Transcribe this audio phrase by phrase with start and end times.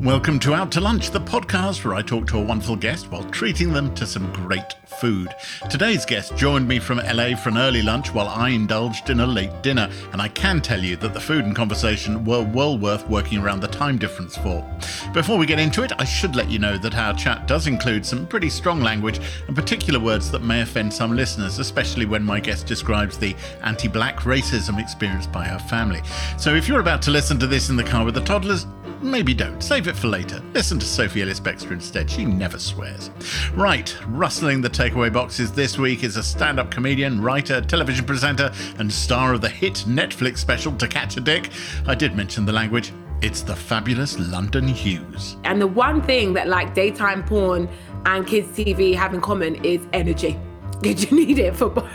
[0.00, 3.22] Welcome to Out to Lunch, the podcast where I talk to a wonderful guest while
[3.24, 5.34] treating them to some great food.
[5.68, 9.26] Today's guest joined me from LA for an early lunch while I indulged in a
[9.26, 13.06] late dinner, and I can tell you that the food and conversation were well worth
[13.10, 14.66] working around the time difference for.
[15.12, 18.06] Before we get into it, I should let you know that our chat does include
[18.06, 22.40] some pretty strong language and particular words that may offend some listeners, especially when my
[22.40, 26.00] guest describes the anti black racism experienced by her family.
[26.38, 28.64] So if you're about to listen to this in the car with the toddlers,
[29.02, 29.62] Maybe don't.
[29.62, 30.42] Save it for later.
[30.52, 32.10] Listen to Sophie Ellis Bextor instead.
[32.10, 33.10] She never swears.
[33.54, 38.52] Right, rustling the takeaway boxes this week is a stand up comedian, writer, television presenter,
[38.78, 41.50] and star of the hit Netflix special To Catch a Dick.
[41.86, 42.92] I did mention the language.
[43.22, 45.36] It's the fabulous London Hughes.
[45.44, 47.68] And the one thing that like daytime porn
[48.04, 50.38] and kids TV have in common is energy.
[50.82, 51.90] Did you need it for both.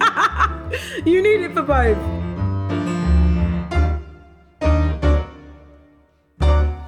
[1.06, 2.19] you need it for both.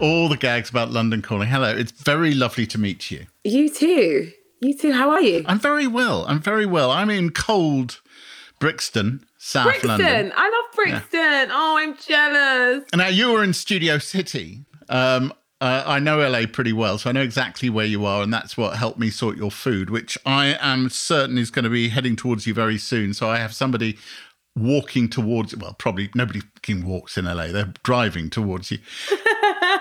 [0.03, 1.47] All the gags about London calling.
[1.47, 3.27] Hello, it's very lovely to meet you.
[3.44, 4.32] You too.
[4.60, 4.91] You too.
[4.91, 5.44] How are you?
[5.47, 6.25] I'm very well.
[6.27, 6.91] I'm very well.
[6.91, 8.00] I'm in cold
[8.59, 9.81] Brixton, South London.
[9.81, 10.12] Brixton.
[10.12, 10.32] London.
[10.34, 11.49] I love Brixton.
[11.53, 12.84] Oh, I'm jealous.
[12.93, 14.65] Now you were in Studio City.
[14.88, 18.34] Um, uh, I know LA pretty well, so I know exactly where you are, and
[18.34, 21.91] that's what helped me sort your food, which I am certain is going to be
[21.91, 23.15] heading towards you very soon.
[23.15, 23.98] So I have somebody
[24.56, 25.56] walking towards.
[25.56, 28.78] Well, probably nobody fucking walks in LA; they're driving towards you.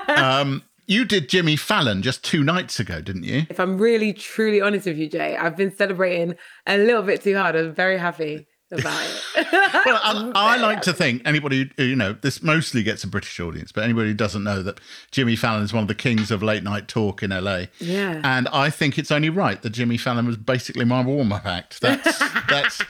[0.07, 3.43] um, you did Jimmy Fallon just two nights ago, didn't you?
[3.49, 6.35] If I'm really truly honest with you, Jay, I've been celebrating
[6.67, 7.55] a little bit too hard.
[7.55, 9.47] I'm very happy about it.
[9.85, 13.39] well, I, I like to think anybody who, you know, this mostly gets a British
[13.39, 14.79] audience, but anybody who doesn't know that
[15.11, 17.65] Jimmy Fallon is one of the kings of late night talk in LA.
[17.79, 18.21] Yeah.
[18.23, 21.81] And I think it's only right that Jimmy Fallon was basically my warm up act.
[21.81, 22.19] That's
[22.49, 22.81] that's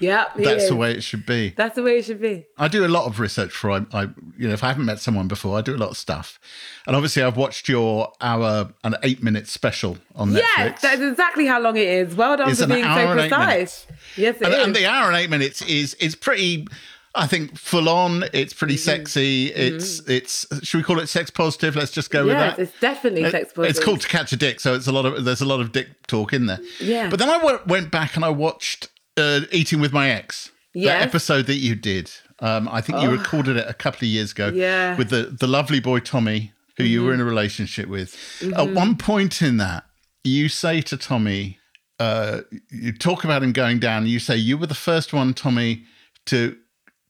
[0.00, 1.50] yeah, that's the way it should be.
[1.56, 2.46] That's the way it should be.
[2.58, 4.02] I do a lot of research for I, I,
[4.38, 6.40] you know, if I haven't met someone before, I do a lot of stuff.
[6.86, 10.42] And obviously, I've watched your hour and eight minute special on Netflix.
[10.56, 12.14] Yeah, that's exactly how long it is.
[12.16, 13.86] Well done It's for being so precise.
[14.16, 14.64] Yes, it and, is.
[14.66, 16.66] and the hour and eight minutes is is pretty
[17.12, 18.24] I think full on.
[18.32, 18.84] It's pretty Mm-hmm.
[19.02, 19.46] sexy.
[19.48, 21.74] It's it's should we call it sex positive?
[21.76, 22.62] Let's just go with yes, that.
[22.62, 23.76] it's definitely It- sex positive.
[23.76, 25.72] It's called to catch a dick, so it's a lot of there's a lot of
[25.72, 26.60] dick talk in there.
[26.78, 27.10] Yeah.
[27.10, 28.88] But then I went, went back and I watched
[29.20, 32.10] uh, Eating with My Ex, the episode that you did.
[32.40, 34.48] Um, I think you recorded it a couple of years ago.
[34.48, 34.96] Yeah.
[34.96, 38.16] With the the lovely boy Tommy, who you were in a relationship with.
[38.56, 39.84] At one point in that,
[40.24, 41.58] you say to Tommy,
[41.98, 44.06] uh, you talk about him going down.
[44.06, 45.84] You say you were the first one, Tommy,
[46.26, 46.56] to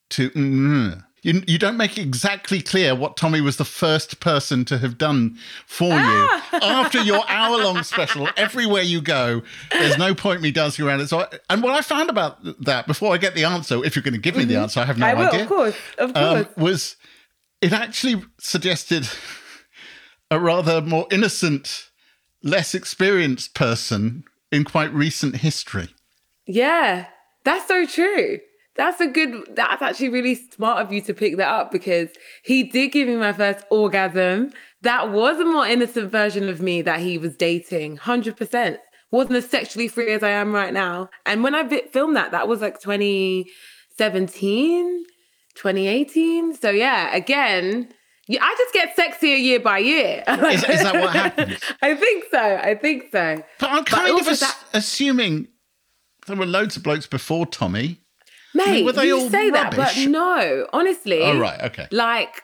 [0.09, 0.29] to.
[0.31, 4.97] Mm, you, you don't make exactly clear what Tommy was the first person to have
[4.97, 5.37] done
[5.67, 8.27] for you after your hour long special.
[8.35, 11.09] Everywhere you go, there's no point me dancing around it.
[11.09, 14.03] So, I, and what I found about that before I get the answer, if you're
[14.03, 15.17] going to give me the answer, I have no Mm-hmm.
[15.17, 16.47] I will, idea of course, of course.
[16.47, 16.95] um, was
[17.61, 19.07] it actually suggested
[20.31, 21.89] a rather more innocent,
[22.41, 25.89] less experienced person in quite recent history.
[26.47, 27.07] Yeah,
[27.43, 28.39] that's so true.
[28.75, 32.09] That's a good, that's actually really smart of you to pick that up because
[32.43, 34.51] he did give me my first orgasm.
[34.81, 38.77] That was a more innocent version of me that he was dating, 100%.
[39.11, 41.09] Wasn't as sexually free as I am right now.
[41.25, 45.05] And when I filmed that, that was like 2017,
[45.55, 46.53] 2018.
[46.55, 47.89] So yeah, again,
[48.29, 50.23] I just get sexier year by year.
[50.27, 51.57] Is, is that what happened?
[51.81, 52.39] I think so.
[52.39, 53.43] I think so.
[53.59, 55.47] But I'm kind of ass- that- assuming
[56.27, 57.99] there were loads of blokes before Tommy.
[58.53, 61.21] Mate, were they you all say that, but no, honestly.
[61.21, 61.87] Oh, right, okay.
[61.91, 62.43] Like,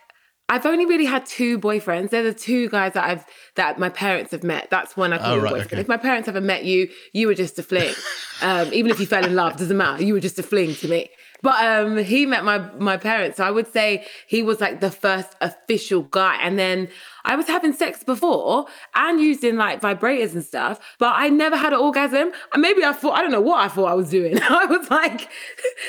[0.49, 2.09] I've only really had two boyfriends.
[2.11, 3.25] They're the two guys that I've
[3.55, 4.69] that my parents have met.
[4.71, 5.73] That's when I call Oh, right, boyfriend.
[5.73, 5.81] okay.
[5.81, 7.93] If my parents haven't met you, you were just a fling.
[8.41, 10.01] um, even if you fell in love, doesn't matter.
[10.03, 11.09] You were just a fling to me.
[11.41, 14.91] But um, he met my my parents, so I would say he was like the
[14.91, 16.37] first official guy.
[16.41, 16.89] And then
[17.25, 21.73] I was having sex before and using like vibrators and stuff, but I never had
[21.73, 22.31] an orgasm.
[22.53, 24.41] And maybe I thought I don't know what I thought I was doing.
[24.41, 25.29] I was like,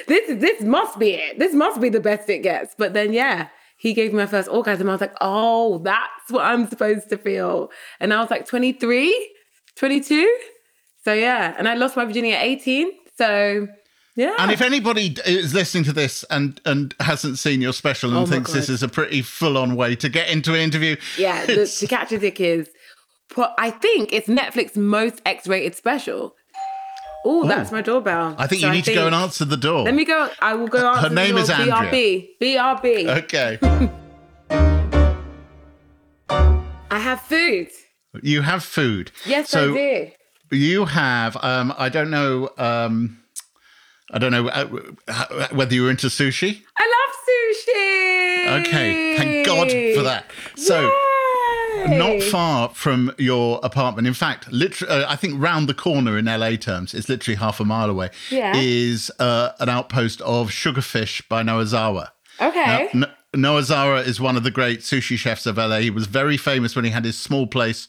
[0.07, 1.39] this this must be it.
[1.39, 2.75] This must be the best it gets.
[2.77, 3.49] But then yeah,
[3.79, 4.89] he gave me my first orgasm.
[4.89, 7.71] I was like, oh, that's what I'm supposed to feel.
[8.01, 9.35] And I was like 23,
[9.77, 10.37] 22.
[11.05, 12.91] So yeah, and I lost my virginity at 18.
[13.17, 13.69] So
[14.19, 14.35] yeah.
[14.39, 18.27] And if anybody is listening to this and and hasn't seen your special and Oh
[18.27, 21.67] thinks this is a pretty full on way to get into an interview, Yeah, the,
[21.67, 22.69] to catch a dick is,
[23.31, 26.35] pro- I think it's Netflix's most X-rated special.
[27.25, 28.35] Oh, that's my doorbell.
[28.39, 29.85] I think So you need to go and answer the door.
[29.85, 30.29] Let me go.
[30.41, 31.09] I will go answer.
[31.09, 31.75] Her name is Andrea.
[31.93, 32.29] BRB.
[32.41, 33.09] BRB.
[33.25, 33.59] Okay.
[36.91, 37.69] I have food.
[38.23, 39.13] you have food.
[39.27, 39.77] Yes, so I
[40.51, 40.57] do.
[40.57, 41.37] You have.
[41.43, 42.51] Um, I don't know.
[42.59, 43.19] Um,
[44.11, 46.63] I don't know uh, whether you're into sushi.
[46.77, 48.69] I love sushi.
[48.69, 50.31] Okay, thank God for that.
[50.57, 50.83] So.
[50.83, 50.95] Yay!
[51.87, 54.09] Not far from your apartment.
[54.09, 57.61] In fact, literally, uh, I think round the corner in LA terms, it's literally half
[57.61, 58.11] a mile away.
[58.31, 58.53] Yeah.
[58.57, 62.09] Is uh, an outpost of Sugarfish by Nozawa.
[62.41, 62.91] Okay.
[62.95, 65.79] Now, Nozawa is one of the great sushi chefs of LA.
[65.79, 67.89] He was very famous when he had his small place.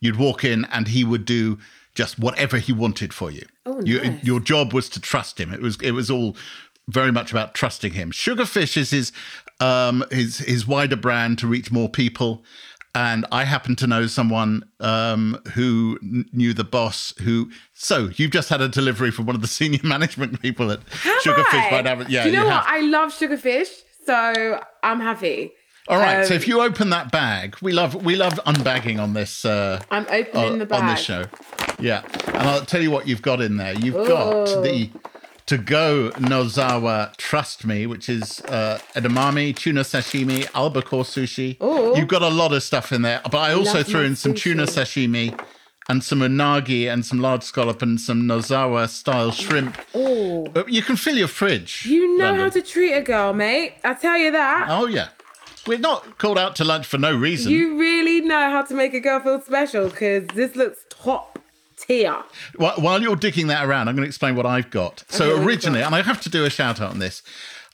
[0.00, 1.58] You'd walk in and he would do
[1.98, 3.44] just whatever he wanted for you.
[3.66, 4.24] Oh, You- nice.
[4.24, 5.52] your job was to trust him.
[5.52, 6.36] It was it was all
[6.98, 8.12] very much about trusting him.
[8.12, 9.12] Sugarfish is his
[9.60, 12.44] um, his his wider brand to reach more people.
[12.94, 15.98] And I happen to know someone um, who
[16.32, 17.14] knew the boss.
[17.24, 20.80] Who so you've just had a delivery from one of the senior management people at
[21.04, 21.70] Have Sugarfish I?
[21.70, 21.94] by now.
[22.08, 22.64] Yeah, Do you know you what?
[22.64, 22.74] have.
[22.76, 23.72] I love sugarfish,
[24.06, 25.52] so I'm happy.
[25.88, 26.26] All right.
[26.26, 29.82] so Um, if you open that bag, we love we love unbagging on this uh,
[29.90, 30.80] I'm opening on, the bag.
[30.82, 31.24] on this show.
[31.80, 33.72] Yeah, and I'll tell you what you've got in there.
[33.74, 34.90] You've got the
[35.46, 41.60] to go Nozawa Trust Me, which is uh, edamame, tuna sashimi, albacore sushi.
[41.62, 41.96] Ooh.
[41.96, 44.34] You've got a lot of stuff in there, but I also Love threw in some
[44.34, 45.38] tuna sashimi.
[45.90, 49.74] And some unagi and some large scallop and some Nozawa style shrimp.
[49.96, 50.44] Ooh.
[50.54, 51.86] Uh, You can fill your fridge.
[51.86, 52.42] You know London.
[52.42, 53.72] how to treat a girl, mate.
[53.82, 54.66] I tell you that.
[54.68, 55.08] Oh yeah,
[55.68, 57.52] we're not called out to lunch for no reason.
[57.52, 61.38] You really know how to make a girl feel special because this looks top
[61.76, 62.16] tier.
[62.56, 65.04] While, while you're digging that around, I'm going to explain what I've got.
[65.08, 67.22] So you originally, and I have to do a shout out on this.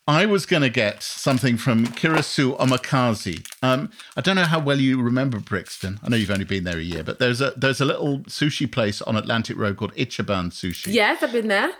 [0.07, 3.47] I was going to get something from Kirasu Omakazi.
[3.63, 5.99] Um, I don't know how well you remember Brixton.
[6.03, 8.71] I know you've only been there a year, but there's a there's a little sushi
[8.71, 10.93] place on Atlantic Road called Ichiban Sushi.
[10.93, 11.73] Yes, I've been there.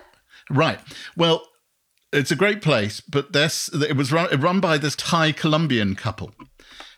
[0.49, 0.79] Right.
[1.15, 1.47] Well,
[2.15, 6.31] it's a great place, but this it was run, run by this Thai Colombian couple.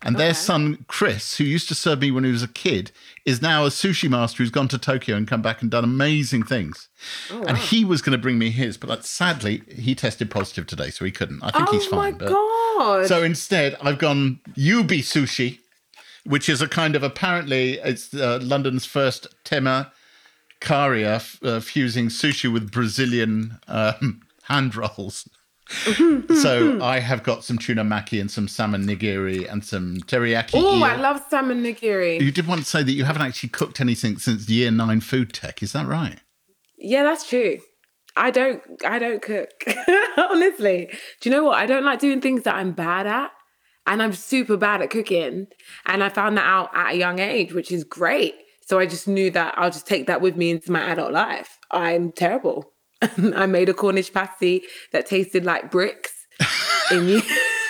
[0.04, 2.92] And their son Chris, who used to serve me when he was a kid,
[3.26, 6.44] is now a sushi master who's gone to Tokyo and come back and done amazing
[6.44, 6.88] things.
[7.32, 10.92] And he was going to bring me his, but like, sadly he tested positive today,
[10.92, 11.42] so he couldn't.
[11.44, 12.18] I think oh he's my fine.
[12.20, 13.08] but- god.
[13.08, 15.58] So instead, I've gone Yoobi Sushi,
[16.26, 19.92] which is a kind of apparently it's uh, London's first tema
[20.62, 25.30] caria f- uh, fusing sushi with Brazilian um, hand rolls.
[25.70, 26.34] Mm-hmm.
[26.36, 26.82] so mm-hmm.
[26.82, 30.52] I have got some tuna maki and some salmon nigiri and some teriyaki.
[30.54, 30.82] oh.
[30.82, 32.22] I love salmon nigiri.
[32.22, 35.34] You did want to say that you haven't actually cooked anything since year nine food
[35.34, 35.62] tech.
[35.62, 36.20] Is that right?
[36.78, 37.60] Yeah, that's true.
[38.16, 39.50] I don't I don't cook.
[40.18, 40.90] Honestly.
[41.22, 41.58] Do you know what?
[41.58, 43.32] I don't like doing things that I'm bad at.
[43.86, 45.48] And I'm super bad at cooking.
[45.86, 48.36] And I found that out at a young age, which is great.
[48.66, 51.58] So I just knew that I'll just take that with me into my adult life.
[51.72, 52.74] I'm terrible.
[53.36, 56.12] I made a Cornish pasty that tasted like bricks
[56.92, 57.22] in year,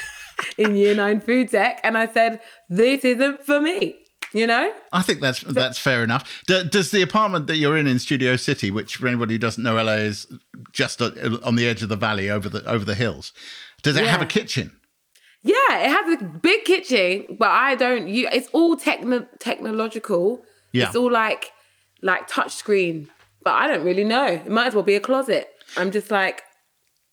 [0.58, 1.80] in year nine food tech.
[1.84, 3.96] And I said, this isn't for me.
[4.34, 4.74] You know?
[4.92, 6.44] I think that's that's fair enough.
[6.48, 9.64] D- does the apartment that you're in in Studio City, which for anybody who doesn't
[9.64, 10.28] know, LA is
[10.74, 13.32] just o- on the edge of the valley over the over the hills,
[13.84, 14.78] does it have a kitchen?
[15.44, 18.10] Yeah, it has a big kitchen, but I don't.
[18.10, 20.44] You, it's all techno technological.
[20.74, 20.88] Yeah.
[20.88, 21.52] It's all like
[22.02, 23.10] like touch screen,
[23.48, 24.26] but I don't really know.
[24.26, 25.48] It might as well be a closet.
[25.78, 26.44] I'm just like,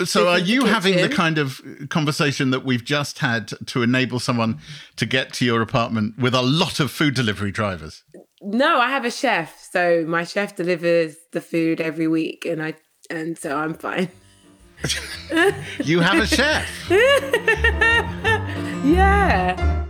[0.04, 1.60] So, are you having the kind of
[1.90, 4.58] conversation that we've just had to enable someone
[4.96, 8.02] to get to your apartment with a lot of food delivery drivers?
[8.42, 12.74] no, I have a chef, so my chef delivers the food every week, and I
[13.08, 14.08] and so I'm fine.
[15.84, 16.68] You have a chef.
[18.84, 19.83] Yeah.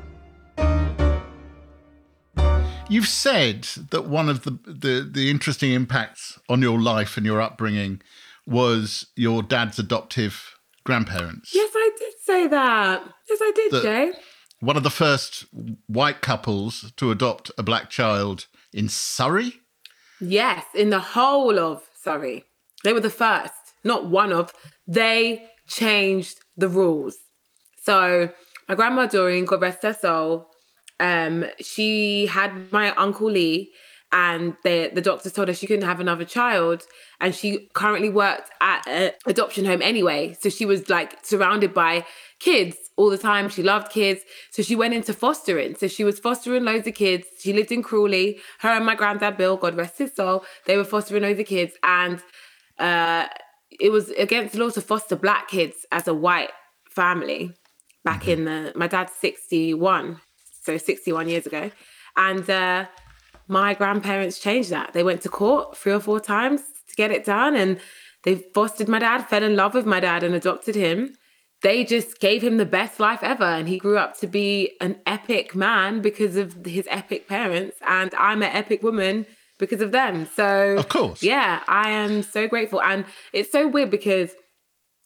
[2.95, 7.41] You've said that one of the, the the interesting impacts on your life and your
[7.41, 8.01] upbringing
[8.47, 11.53] was your dad's adoptive grandparents.
[11.53, 13.03] Yes, I did say that.
[13.29, 14.13] Yes, I did, The- Jay.
[14.61, 15.45] one of the first
[15.89, 19.55] white couples to adopt a black child in Surrey.
[20.21, 22.45] Yes, in the whole of Surrey.
[22.85, 24.53] They were the first, not one of.
[24.87, 27.17] They changed the rules.
[27.83, 28.31] So
[28.69, 30.47] my grandma Doreen, God rest her soul,
[31.01, 33.73] um, she had my uncle Lee,
[34.13, 36.85] and the the doctors told her she couldn't have another child,
[37.21, 40.37] and she currently worked at an adoption home anyway.
[40.41, 42.05] So she was like surrounded by
[42.39, 43.49] kids all the time.
[43.49, 44.21] She loved kids,
[44.53, 45.75] so she went into fostering.
[45.75, 47.27] So she was fostering loads of kids.
[47.41, 48.39] She lived in Crawley.
[48.61, 51.75] Her and my granddad Bill, God rest his soul, they were fostering loads of kids,
[51.83, 52.23] and
[52.79, 53.27] uh,
[53.81, 56.53] it was against the law to foster black kids as a white
[56.89, 57.53] family
[58.05, 58.31] back mm-hmm.
[58.31, 58.73] in the.
[58.77, 60.21] My dad's sixty one
[60.65, 61.71] so 61 years ago.
[62.17, 62.87] And uh,
[63.49, 64.93] my grandparents changed that.
[64.93, 67.55] They went to court three or four times to get it done.
[67.55, 67.79] And
[68.23, 71.17] they fostered my dad, fell in love with my dad, and adopted him.
[71.63, 73.45] They just gave him the best life ever.
[73.45, 77.77] And he grew up to be an epic man because of his epic parents.
[77.87, 79.27] And I'm an epic woman
[79.59, 80.27] because of them.
[80.35, 81.23] So, of course.
[81.23, 82.83] Yeah, I am so grateful.
[82.83, 84.35] And it's so weird because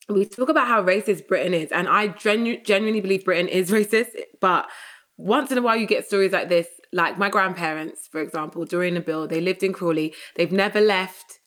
[0.08, 1.70] we talk about how racist Britain is.
[1.70, 4.10] And I genu- genuinely believe Britain is racist.
[4.40, 4.68] But
[5.18, 8.94] once in a while you get stories like this like my grandparents for example during
[8.94, 10.14] the bill they lived in crawley.
[10.36, 11.40] They've never left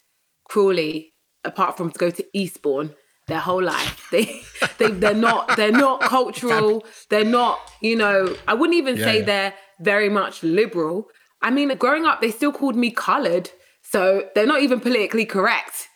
[0.47, 1.13] crawley
[1.43, 2.93] apart from to go to eastbourne
[3.27, 3.97] their whole life.
[4.11, 4.41] They,
[4.77, 6.85] they they're not they're not cultural.
[7.09, 9.25] They're not you know i wouldn't even yeah, say yeah.
[9.25, 11.07] they're very much liberal.
[11.41, 13.49] I mean growing up they still called me colored
[13.81, 15.87] so they're not even politically correct.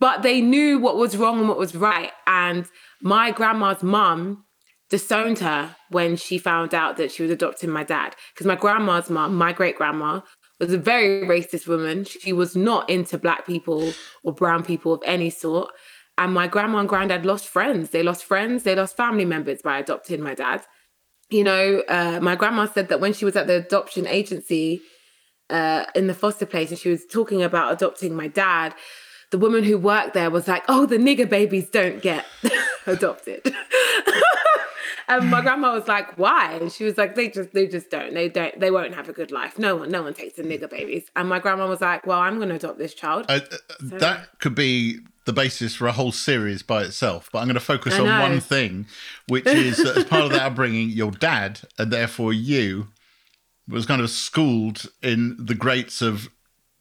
[0.00, 2.12] But they knew what was wrong and what was right.
[2.26, 2.66] And
[3.02, 4.44] my grandma's mum
[4.90, 8.16] disowned her when she found out that she was adopting my dad.
[8.32, 10.20] Because my grandma's mom, my great grandma,
[10.58, 12.04] was a very racist woman.
[12.04, 13.92] She was not into black people
[14.24, 15.70] or brown people of any sort.
[16.16, 17.90] And my grandma and granddad lost friends.
[17.90, 20.64] They lost friends, they lost family members by adopting my dad.
[21.30, 24.80] You know, uh, my grandma said that when she was at the adoption agency
[25.50, 28.74] uh, in the foster place and she was talking about adopting my dad,
[29.30, 32.24] the woman who worked there was like, oh, the nigger babies don't get
[32.86, 33.42] adopted.
[35.08, 38.14] And my grandma was like, "Why?" And she was like, "They just, they just don't.
[38.14, 38.58] They don't.
[38.60, 39.58] They won't have a good life.
[39.58, 42.36] No one, no one takes the nigger babies." And my grandma was like, "Well, I'm
[42.36, 43.56] going to adopt this child." Uh, uh,
[43.88, 47.28] so, that could be the basis for a whole series by itself.
[47.32, 48.86] But I'm going to focus on one thing,
[49.28, 52.88] which is that as part of that upbringing, your dad and therefore you
[53.68, 56.30] was kind of schooled in the greats of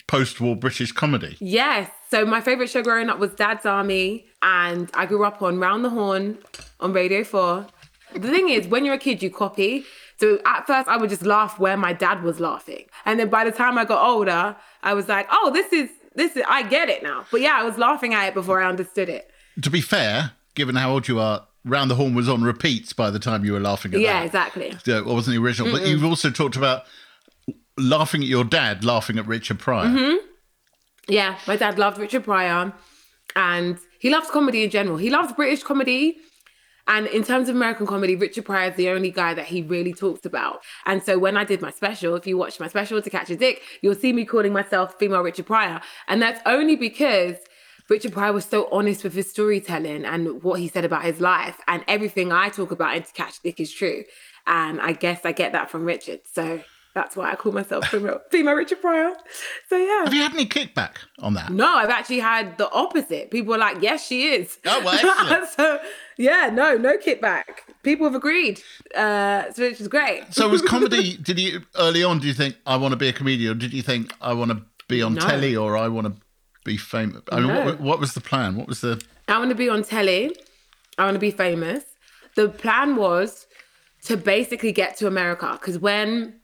[0.07, 1.35] post-war British comedy.
[1.39, 1.91] Yes.
[2.09, 5.83] So my favorite show growing up was Dad's Army, and I grew up on Round
[5.83, 6.37] the Horn
[6.79, 7.67] on Radio Four.
[8.21, 9.85] The thing is, when you're a kid, you copy.
[10.19, 13.43] So at first, I would just laugh where my dad was laughing, and then by
[13.43, 16.89] the time I got older, I was like, "Oh, this is this is I get
[16.89, 19.29] it now." But yeah, I was laughing at it before I understood it.
[19.61, 23.11] To be fair, given how old you are, Round the Horn" was on repeats by
[23.11, 24.01] the time you were laughing at that.
[24.01, 24.25] yeah, that.
[24.25, 24.73] exactly.
[24.85, 25.71] Yeah, it wasn't the original.
[25.71, 25.79] Mm-mm.
[25.79, 26.83] But you've also talked about
[27.77, 29.87] laughing at your dad, laughing at Richard Pryor.
[29.87, 30.15] Mm-hmm.
[31.09, 32.73] Yeah, my dad loved Richard Pryor,
[33.35, 34.97] and he loves comedy in general.
[34.97, 36.17] He loves British comedy
[36.87, 39.93] and in terms of American comedy, Richard Pryor is the only guy that he really
[39.93, 40.61] talks about.
[40.85, 43.35] And so when I did my special, if you watch my special to catch a
[43.35, 45.81] dick, you'll see me calling myself female Richard Pryor.
[46.07, 47.35] And that's only because
[47.89, 51.59] Richard Pryor was so honest with his storytelling and what he said about his life.
[51.67, 54.03] And everything I talk about in To Catch a Dick is true.
[54.45, 56.21] And I guess I get that from Richard.
[56.31, 56.61] So
[56.97, 59.13] that's why I call myself female, female Richard Pryor.
[59.69, 60.05] So yeah.
[60.05, 61.51] Have you had any kickback on that?
[61.51, 63.29] No, I've actually had the opposite.
[63.29, 64.57] People are like, yes, she is.
[64.65, 65.79] Oh, well, so
[66.17, 67.43] yeah, no, no kickback.
[67.83, 68.61] People have agreed,
[68.95, 70.33] uh, which is great.
[70.33, 71.17] so was comedy?
[71.17, 72.17] did you early on?
[72.17, 74.49] Do you think I want to be a comedian, or did you think I want
[74.51, 75.21] to be on no.
[75.21, 76.13] telly, or I want to
[76.65, 77.21] be famous?
[77.31, 77.65] I mean, no.
[77.65, 78.55] what, what was the plan?
[78.55, 78.99] What was the?
[79.27, 80.35] I want to be on telly.
[80.97, 81.83] I want to be famous.
[82.35, 83.45] The plan was
[84.05, 86.39] to basically get to America because when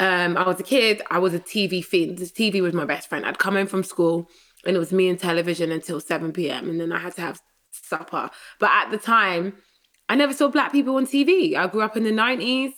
[0.00, 2.18] um, I was a kid, I was a TV fiend.
[2.18, 3.26] The TV was my best friend.
[3.26, 4.30] I'd come in from school
[4.64, 6.70] and it was me and television until 7 p.m.
[6.70, 7.40] And then I had to have
[7.70, 8.30] supper.
[8.58, 9.54] But at the time,
[10.08, 11.54] I never saw black people on TV.
[11.54, 12.72] I grew up in the 90s.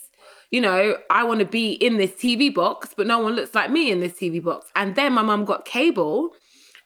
[0.51, 3.71] You know, I want to be in this TV box, but no one looks like
[3.71, 4.67] me in this TV box.
[4.75, 6.31] And then my mum got cable.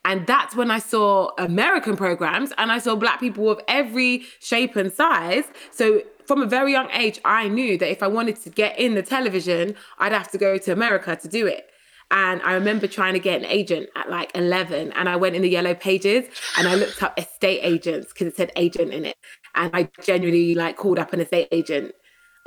[0.06, 4.76] And that's when I saw American programs and I saw black people of every shape
[4.76, 5.46] and size.
[5.72, 8.96] So from a very young age, I knew that if I wanted to get in
[8.96, 11.70] the television, I'd have to go to America to do it.
[12.10, 15.42] And I remember trying to get an agent at like 11, and I went in
[15.42, 16.26] the yellow pages
[16.58, 19.18] and I looked up estate agents because it said agent in it.
[19.56, 21.94] And I genuinely like called up an estate agent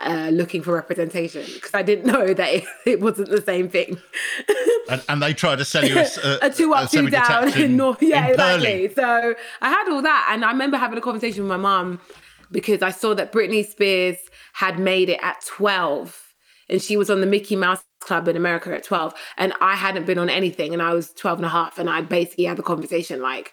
[0.00, 3.98] uh, looking for representation because I didn't know that it, it wasn't the same thing.
[4.88, 7.52] and, and, they tried to sell you a, a, a two up, a two down
[7.58, 8.02] in, North.
[8.02, 8.94] Yeah, in exactly.
[8.94, 12.00] So I had all that, and I remember having a conversation with my mom
[12.50, 14.16] because I saw that Britney Spears
[14.54, 16.34] had made it at 12
[16.68, 20.06] and she was on the Mickey Mouse Club in America at 12 and I hadn't
[20.06, 22.62] been on anything and I was 12 and a half and I basically had the
[22.62, 23.52] conversation like,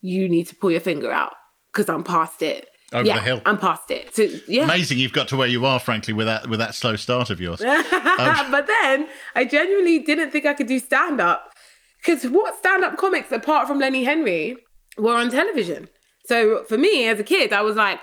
[0.00, 1.34] you need to pull your finger out
[1.72, 2.68] because I'm past it.
[2.92, 3.42] Over yeah, the hill.
[3.46, 4.14] I'm past it.
[4.14, 4.64] So yeah.
[4.64, 7.40] Amazing you've got to where you are, frankly, with that with that slow start of
[7.40, 7.62] yours.
[8.20, 11.54] Um, but then I genuinely didn't think I could do stand up
[11.96, 14.58] because what stand up comics apart from Lenny Henry
[14.98, 15.88] were on television?
[16.26, 17.98] So for me as a kid, I was like,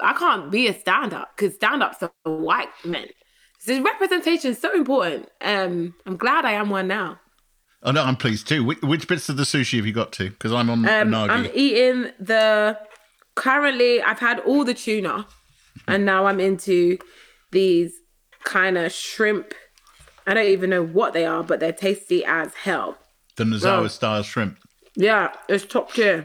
[0.00, 3.06] I can't be a stand up because stand ups are white men.
[3.58, 5.28] So representation is so important.
[5.40, 7.18] Um, I'm glad I am one now.
[7.82, 8.64] Oh no, I'm pleased too.
[8.64, 10.30] Which, which bits of the sushi have you got to?
[10.30, 11.30] Because I'm on Um, Unagi.
[11.30, 12.78] I'm eating the.
[13.34, 15.26] Currently, I've had all the tuna,
[15.86, 16.96] and now I'm into
[17.52, 17.92] these
[18.44, 19.52] kind of shrimp.
[20.26, 22.96] I don't even know what they are, but they're tasty as hell.
[23.36, 24.58] the Nozawa well- style shrimp.
[24.96, 26.24] Yeah, it's top tier.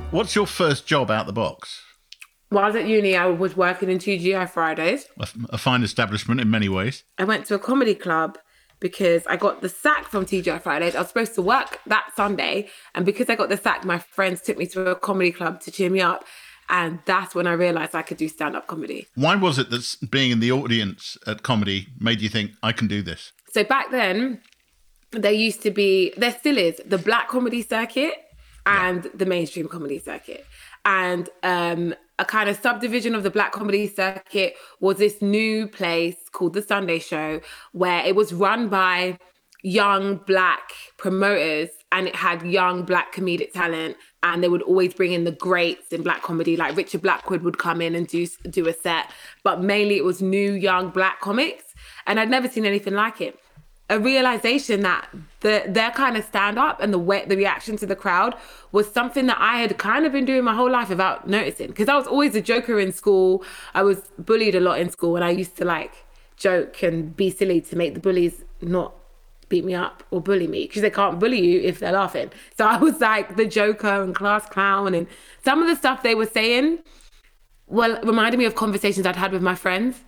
[0.11, 1.81] What's your first job out the box?
[2.49, 5.05] While I was at uni, I was working in TGI Fridays.
[5.17, 7.05] A, a fine establishment in many ways.
[7.17, 8.37] I went to a comedy club
[8.81, 10.95] because I got the sack from TGI Fridays.
[10.95, 12.67] I was supposed to work that Sunday.
[12.93, 15.71] And because I got the sack, my friends took me to a comedy club to
[15.71, 16.25] cheer me up.
[16.67, 19.07] And that's when I realized I could do stand up comedy.
[19.15, 22.89] Why was it that being in the audience at comedy made you think I can
[22.89, 23.31] do this?
[23.53, 24.41] So back then,
[25.11, 28.15] there used to be, there still is, the black comedy circuit
[28.65, 30.45] and the mainstream comedy circuit.
[30.85, 36.17] And um, a kind of subdivision of the black comedy circuit was this new place
[36.31, 39.17] called The Sunday Show, where it was run by
[39.63, 45.11] young black promoters and it had young black comedic talent and they would always bring
[45.11, 48.67] in the greats in black comedy like richard blackwood would come in and do do
[48.67, 49.11] a set.
[49.43, 51.65] But mainly it was new young black comics
[52.07, 53.37] and i'd never seen anything like it
[53.91, 55.09] a realization that
[55.41, 58.33] the their kind of stand up and the way the reaction to the crowd
[58.71, 61.89] was something that I had kind of been doing my whole life without noticing because
[61.89, 63.43] I was always a joker in school.
[63.73, 65.93] I was bullied a lot in school and I used to like
[66.37, 68.95] joke and be silly to make the bullies not
[69.49, 72.31] beat me up or bully me because they can't bully you if they're laughing.
[72.57, 75.05] So I was like the joker and class clown and
[75.43, 76.79] some of the stuff they were saying
[77.67, 79.99] well reminded me of conversations I'd had with my friends.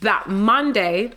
[0.00, 1.12] That Monday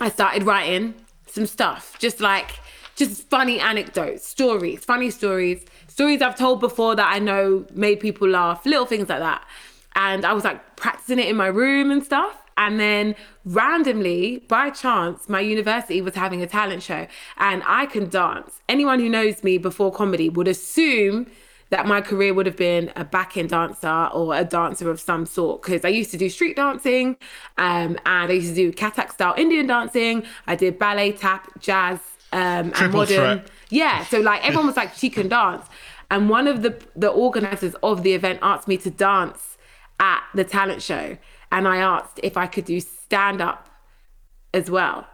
[0.00, 0.94] I started writing
[1.30, 2.52] some stuff, just like
[2.96, 8.28] just funny anecdotes, stories, funny stories, stories I've told before that I know made people
[8.28, 9.46] laugh, little things like that.
[9.94, 12.36] And I was like practicing it in my room and stuff.
[12.56, 13.14] And then
[13.46, 17.06] randomly, by chance, my university was having a talent show
[17.38, 18.60] and I can dance.
[18.68, 21.26] Anyone who knows me before comedy would assume
[21.70, 25.62] that my career would have been a back-end dancer or a dancer of some sort
[25.62, 27.16] because I used to do street dancing
[27.58, 30.24] um, and I used to do Kathak style Indian dancing.
[30.46, 32.00] I did ballet, tap, jazz,
[32.32, 33.06] um, and modern.
[33.06, 33.50] threat.
[33.70, 35.64] Yeah, so like everyone was like, she can dance.
[36.10, 39.56] And one of the the organizers of the event asked me to dance
[40.00, 41.16] at the talent show,
[41.52, 43.68] and I asked if I could do stand up
[44.52, 45.06] as well.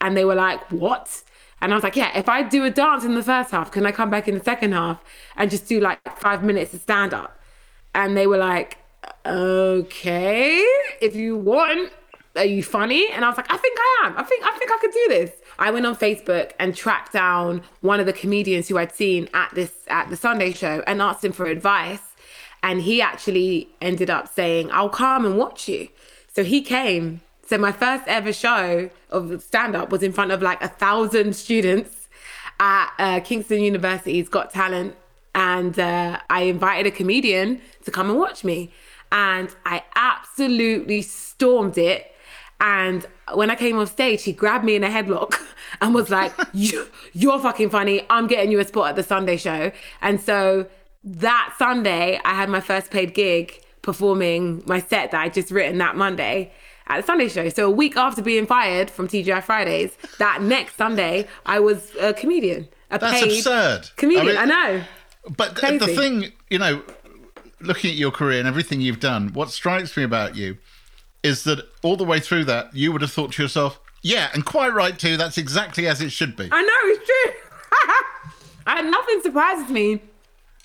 [0.00, 1.22] And they were like, What?
[1.62, 3.86] And I was like, Yeah, if I do a dance in the first half, can
[3.86, 5.02] I come back in the second half
[5.36, 7.38] and just do like five minutes of stand up?
[7.94, 8.76] And they were like,
[9.24, 10.58] Okay,
[11.00, 11.92] if you want.
[12.34, 13.08] Are you funny?
[13.12, 14.16] And I was like, I think I am.
[14.16, 15.32] I think I think I could do this.
[15.58, 19.54] I went on Facebook and tracked down one of the comedians who I'd seen at
[19.54, 22.00] this at the Sunday show and asked him for advice.
[22.62, 25.88] And he actually ended up saying, I'll come and watch you.
[26.34, 27.20] So he came.
[27.52, 31.36] So my first ever show of stand up was in front of like a thousand
[31.36, 32.08] students
[32.58, 34.96] at uh, Kingston University's Got Talent.
[35.34, 38.72] And uh, I invited a comedian to come and watch me.
[39.12, 42.10] And I absolutely stormed it.
[42.58, 45.38] And when I came off stage, he grabbed me in a headlock
[45.82, 48.00] and was like, you, You're fucking funny.
[48.08, 49.72] I'm getting you a spot at the Sunday show.
[50.00, 50.68] And so
[51.04, 55.76] that Sunday, I had my first paid gig performing my set that I just written
[55.78, 56.50] that Monday
[56.86, 57.48] at the Sunday show.
[57.48, 62.12] So a week after being fired from TGI Fridays, that next Sunday, I was a
[62.12, 62.68] comedian.
[62.90, 63.90] A That's paid absurd.
[63.96, 64.84] Comedian, I, I know.
[65.36, 66.82] But th- the thing, you know,
[67.60, 70.58] looking at your career and everything you've done, what strikes me about you
[71.22, 74.44] is that all the way through that, you would have thought to yourself, yeah, and
[74.44, 76.48] quite right too, that's exactly as it should be.
[76.50, 77.32] I know it's true.
[78.66, 80.02] and nothing surprises me.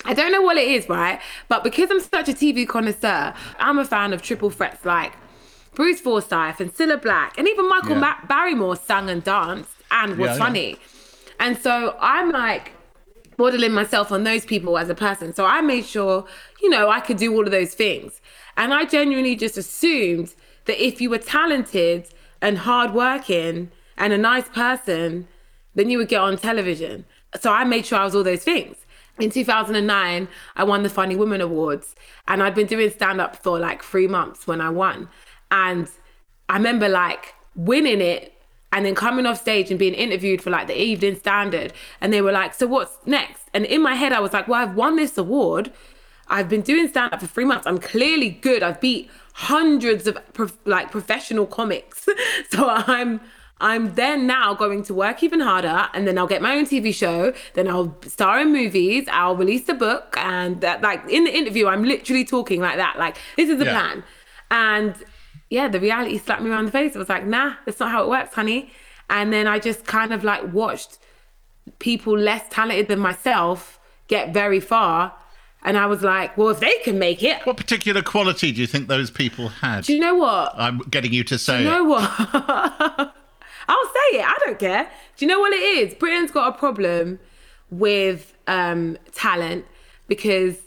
[0.06, 1.20] I don't know what it is, right?
[1.48, 5.14] But because I'm such a TV connoisseur, I'm a fan of triple threats like
[5.76, 8.00] Bruce Forsyth and Cilla Black, and even Michael Yeah.
[8.00, 10.40] Ma- Barrymore sang and danced and was Yeah, yeah.
[10.40, 10.78] funny.
[11.40, 12.72] And so I'm like
[13.38, 15.34] modeling myself on those people as a person.
[15.36, 16.26] So I made sure,
[16.62, 18.20] you know, I could do all of those things.
[18.58, 20.34] And I genuinely just assumed
[20.66, 22.08] that if you were talented
[22.42, 25.28] and hardworking and a nice person,
[25.76, 27.06] then you would get on television.
[27.40, 28.78] So I made sure I was all those things.
[29.20, 31.96] In 2009, I won the Funny Women Awards,
[32.28, 35.10] and I'd been doing stand up for like three months when I won.
[35.52, 35.88] And
[36.50, 38.34] I remember like winning it
[38.72, 41.74] and then coming off stage and being interviewed for like the Evening Standard.
[42.02, 43.44] And they were like, So what's next?
[43.54, 45.72] And in my head, I was like, Well, I've won this award.
[46.30, 47.66] I've been doing stand up for three months.
[47.66, 48.62] I'm clearly good.
[48.62, 52.06] I've beat hundreds of prof- like professional comics.
[52.50, 53.22] so I'm
[53.60, 56.94] I'm then now going to work even harder and then I'll get my own TV
[56.94, 61.36] show, then I'll star in movies, I'll release a book and that like in the
[61.36, 63.00] interview I'm literally talking like that.
[63.00, 63.72] Like this is the Yeah.
[63.72, 64.04] plan.
[64.52, 64.96] And
[65.50, 66.96] yeah, the reality slapped me around the face.
[66.96, 68.72] I was like, nah, that's not how it works, honey.
[69.10, 70.98] And then I just kind of like watched
[71.80, 75.14] people less talented than myself get very far.
[75.64, 78.68] And I was like, well, if they can make it, What particular quality do you
[78.68, 79.84] think those people had?
[79.86, 80.54] do you know what?
[80.58, 81.72] I'm getting you to say Do you it.
[81.72, 82.04] know what?
[83.70, 84.26] I'll say it.
[84.26, 84.90] I don't care.
[85.18, 85.94] Do you know what it is?
[85.96, 87.20] Britain's got a problem
[87.70, 89.66] with um, talent
[90.08, 90.58] because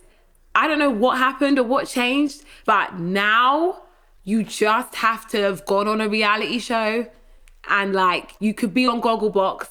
[0.54, 3.82] I don't know what happened or what changed, but now
[4.24, 7.06] you just have to have gone on a reality show
[7.68, 9.68] and like you could be on Gogglebox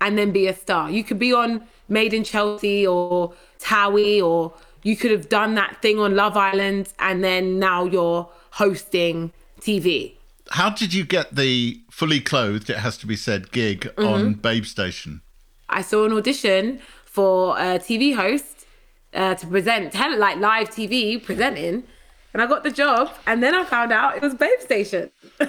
[0.00, 0.90] and then be a star.
[0.90, 5.82] You could be on Made in Chelsea or Towie or you could have done that
[5.82, 10.14] thing on Love Island and then now you're hosting TV.
[10.50, 14.04] How did you get the fully clothed, it has to be said, gig Mm-hmm.
[14.04, 15.20] on Babe Station?
[15.68, 18.66] I saw an audition for a TV host
[19.14, 21.84] uh, to present, like live TV presenting,
[22.32, 23.10] and I got the job.
[23.26, 25.10] And then I found out it was Babe Station.
[25.38, 25.46] so,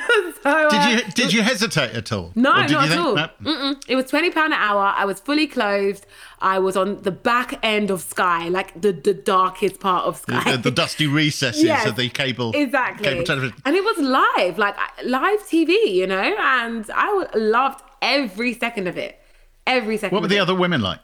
[0.70, 2.32] Did uh, you did you hesitate at all?
[2.36, 3.16] No, not at all.
[3.16, 3.76] No?
[3.88, 4.94] It was twenty pound an hour.
[4.96, 6.06] I was fully clothed.
[6.40, 10.52] I was on the back end of Sky, like the the darkest part of Sky.
[10.52, 13.56] The, the dusty recesses Yes, of the cable exactly cable television.
[13.66, 18.98] and it was live like live tv you know and I loved every second of
[18.98, 19.20] it
[19.68, 21.00] every second What were the other women like?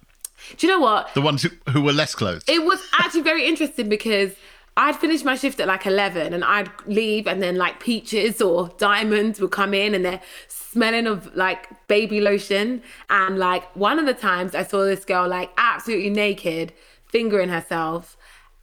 [0.58, 2.50] do you know what The ones who, who were less clothed?
[2.50, 4.32] it was actually very interesting because
[4.78, 8.70] I'd finish my shift at like 11 and I'd leave and then like peaches or
[8.78, 14.06] diamonds would come in and they're smelling of like baby lotion and like one of
[14.06, 16.74] the times I saw this girl like absolutely naked
[17.08, 18.16] fingering herself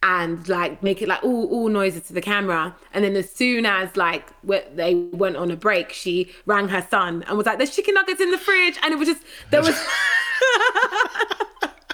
[0.03, 3.65] and like make it like ooh ooh noises to the camera and then as soon
[3.65, 7.75] as like they went on a break she rang her son and was like there's
[7.75, 9.75] chicken nuggets in the fridge and it was just there was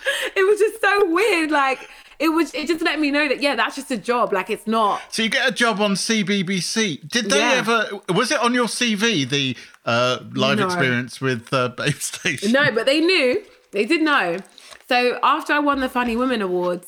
[0.36, 1.52] it was just so weird.
[1.52, 1.90] Like
[2.22, 4.32] it was, it just let me know that yeah, that's just a job.
[4.32, 5.02] Like it's not.
[5.10, 7.10] So you get a job on CBBC.
[7.10, 7.54] Did they Yeah.
[7.58, 7.90] ever?
[8.10, 10.66] Was it on your CV the uh, live No.
[10.66, 12.52] experience with uh, Babe Station?
[12.52, 13.44] No, but they knew.
[13.72, 14.38] They did know.
[14.88, 16.88] So after I won the Funny Women Awards,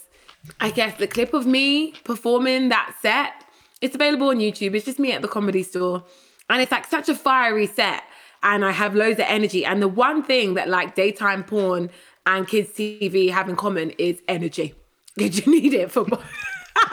[0.60, 3.34] I guess the clip of me performing that set,
[3.82, 4.76] it's available on YouTube.
[4.76, 6.04] It's just me at the comedy store.
[6.50, 8.04] And it's like such a fiery set.
[8.44, 9.66] And I have loads of energy.
[9.66, 11.90] And the one thing that like daytime porn
[12.26, 14.76] and kids TV have in common is energy.
[15.16, 16.24] Because you need it for both.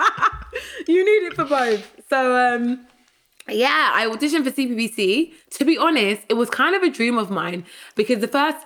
[0.88, 2.02] you need it for both.
[2.09, 2.87] So um
[3.48, 5.33] yeah, I auditioned for CBBC.
[5.59, 7.64] To be honest, it was kind of a dream of mine
[7.96, 8.59] because the first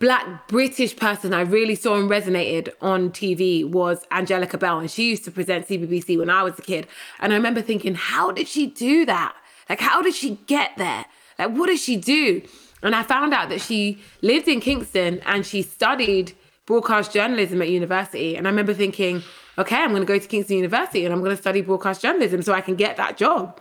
[0.00, 5.10] black British person I really saw and resonated on TV was Angelica Bell, and she
[5.10, 6.86] used to present CBBC when I was a kid.
[7.20, 9.34] And I remember thinking, how did she do that?
[9.68, 11.04] Like, how did she get there?
[11.38, 12.42] Like, what does she do?
[12.82, 16.34] And I found out that she lived in Kingston and she studied
[16.66, 18.36] broadcast journalism at university.
[18.36, 19.22] And I remember thinking,
[19.58, 22.42] okay, I'm going to go to Kingston University and I'm going to study broadcast journalism
[22.42, 23.60] so I can get that job.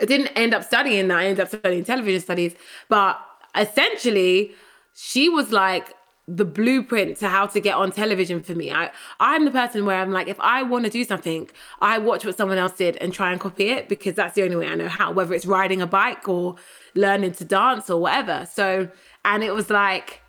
[0.00, 1.18] I didn't end up studying that.
[1.18, 2.54] I ended up studying television studies.
[2.88, 3.18] But
[3.56, 4.52] essentially,
[4.94, 5.94] she was like
[6.28, 8.70] the blueprint to how to get on television for me.
[8.70, 11.48] I, I'm the person where I'm like, if I want to do something,
[11.80, 14.56] I watch what someone else did and try and copy it because that's the only
[14.56, 16.56] way I know how, whether it's riding a bike or
[16.94, 18.46] learning to dance or whatever.
[18.52, 18.90] So,
[19.24, 20.20] and it was like,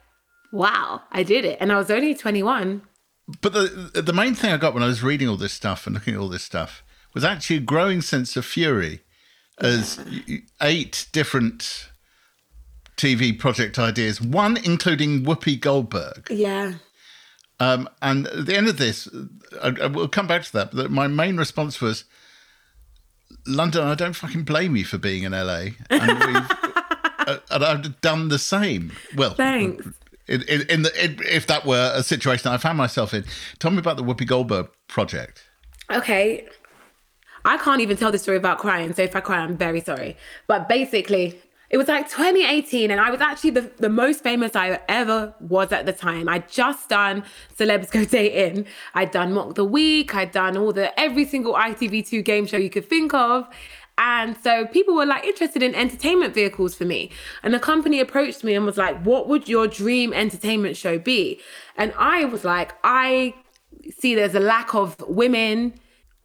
[0.52, 1.58] wow, I did it.
[1.60, 2.82] And I was only 21.
[3.42, 5.94] But the the main thing I got when I was reading all this stuff and
[5.94, 6.84] looking at all this stuff
[7.14, 9.02] was actually a growing sense of fury
[9.60, 10.00] as
[10.62, 11.90] eight different
[12.98, 16.74] TV project ideas, one including Whoopi Goldberg, Yeah.
[17.62, 19.08] Um, and at the end of this,
[19.62, 20.72] I, I will come back to that.
[20.74, 22.06] But my main response was,
[23.46, 25.72] London, I don't fucking blame you for being in LA.
[25.90, 26.52] And, we've,
[27.28, 28.94] uh, and I've done the same.
[29.16, 29.86] Well, Thanks.
[30.30, 33.26] In, in, the, in, if that were a situation I found myself in.
[33.58, 35.44] Tell me about the Whoopi Goldberg project.
[35.92, 36.48] Okay.
[37.46, 38.94] I can't even tell the story without crying.
[38.94, 40.16] So if I cry, I'm very sorry.
[40.46, 44.80] But basically, it was like 2018, and I was actually the, the most famous I
[44.88, 46.28] ever was at the time.
[46.28, 47.24] I'd just done
[47.58, 48.66] Celebs Go Dating.
[48.96, 50.16] I'd done Mock the Week.
[50.16, 53.48] I'd done all the every single ITV2 game show you could think of.
[54.00, 57.12] And so people were like interested in entertainment vehicles for me.
[57.44, 61.42] And the company approached me and was like, What would your dream entertainment show be?
[61.76, 63.36] And I was like, I
[63.98, 65.74] see there's a lack of women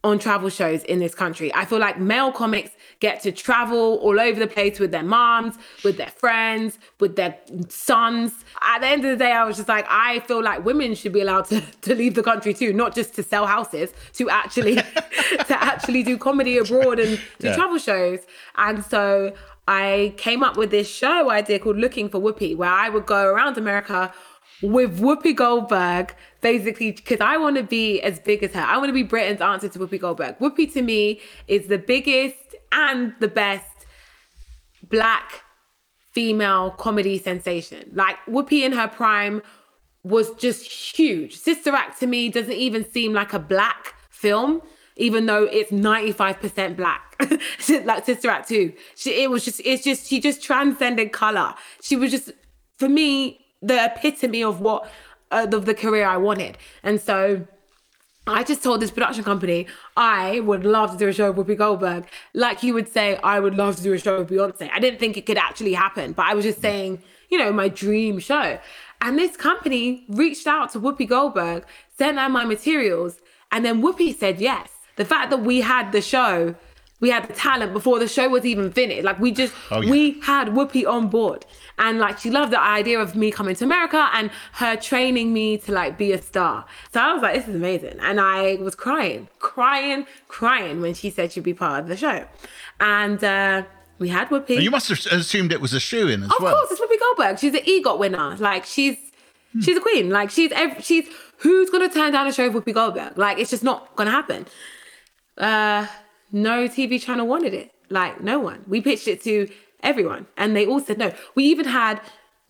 [0.05, 1.51] on travel shows in this country.
[1.53, 5.55] I feel like male comics get to travel all over the place with their moms,
[5.83, 7.35] with their friends, with their
[7.69, 8.31] sons.
[8.61, 11.11] At the end of the day, I was just like, I feel like women should
[11.11, 14.75] be allowed to, to leave the country too, not just to sell houses, to actually
[15.49, 17.55] to actually do comedy abroad and do Yeah.
[17.55, 18.19] travel shows.
[18.57, 19.33] And so
[19.67, 23.25] I came up with this show idea called Looking for Whoopi, where I would go
[23.25, 24.13] around America
[24.61, 28.61] with Whoopi Goldberg, basically, because I want to be as big as her.
[28.61, 30.37] I want to be Britain's answer to Whoopi Goldberg.
[30.39, 33.85] Whoopi to me is the biggest and the best
[34.89, 35.43] black
[36.13, 37.91] female comedy sensation.
[37.93, 39.41] Like Whoopi in her prime
[40.03, 41.35] was just huge.
[41.35, 44.61] Sister Act to me doesn't even seem like a black film,
[44.95, 47.15] even though it's 95% black.
[47.85, 48.71] like Sister Act 2.
[48.95, 51.53] She, it was just, it's just, she just transcended color.
[51.81, 52.31] She was just,
[52.77, 54.89] for me, the epitome of what,
[55.31, 56.57] uh, of the career I wanted.
[56.83, 57.45] And so
[58.27, 61.57] I just told this production company I would love to do a show with Whoopi
[61.57, 62.07] Goldberg.
[62.33, 64.69] Like you would say, I would love to do a show with Beyonce.
[64.73, 67.69] I didn't think it could actually happen, but I was just saying, you know, my
[67.69, 68.59] dream show.
[69.01, 71.65] And this company reached out to Whoopi Goldberg,
[71.97, 73.19] sent her my materials,
[73.51, 74.69] and then Whoopi said yes.
[74.95, 76.55] The fact that we had the show,
[77.01, 79.03] we had the talent before the show was even finished.
[79.03, 79.91] Like we just, Oh, yeah.
[79.91, 81.45] we had Whoopi on board.
[81.77, 85.57] And like she loved the idea of me coming to America and her training me
[85.57, 86.65] to like be a star.
[86.93, 87.97] So I was like, this is amazing.
[87.99, 92.25] And I was crying, crying, crying when she said she'd be part of the show.
[92.79, 93.63] And uh,
[93.99, 94.61] we had Whoopi.
[94.61, 96.55] You must have assumed it was a shoe in as Of well.
[96.55, 97.39] course, it's Whoopi Goldberg.
[97.39, 98.37] She's an EGOT winner.
[98.37, 98.95] Like she's
[99.61, 100.09] she's a queen.
[100.09, 101.07] Like she's ev- she's
[101.39, 103.17] who's gonna turn down a show with Whoopi Goldberg?
[103.17, 104.45] Like it's just not gonna happen.
[105.37, 105.87] Uh,
[106.35, 107.71] no TV channel wanted it.
[107.89, 108.63] Like no one.
[108.67, 109.49] We pitched it to
[109.81, 111.13] everyone, and they all said no.
[111.33, 112.01] We even had